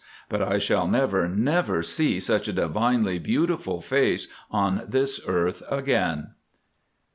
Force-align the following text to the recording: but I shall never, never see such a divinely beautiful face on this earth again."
but 0.29 0.41
I 0.41 0.57
shall 0.57 0.87
never, 0.87 1.27
never 1.27 1.83
see 1.83 2.19
such 2.19 2.47
a 2.47 2.53
divinely 2.53 3.19
beautiful 3.19 3.81
face 3.81 4.27
on 4.49 4.81
this 4.87 5.21
earth 5.27 5.61
again." 5.69 6.29